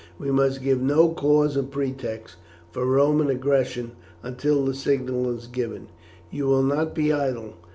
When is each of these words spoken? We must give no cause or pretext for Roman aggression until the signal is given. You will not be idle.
We 0.17 0.31
must 0.31 0.63
give 0.63 0.81
no 0.81 1.09
cause 1.09 1.55
or 1.55 1.61
pretext 1.61 2.37
for 2.71 2.87
Roman 2.87 3.29
aggression 3.29 3.91
until 4.23 4.65
the 4.65 4.73
signal 4.73 5.29
is 5.37 5.45
given. 5.45 5.89
You 6.31 6.47
will 6.47 6.63
not 6.63 6.95
be 6.95 7.13
idle. 7.13 7.53